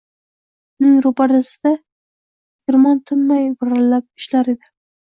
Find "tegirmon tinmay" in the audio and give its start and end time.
1.77-3.49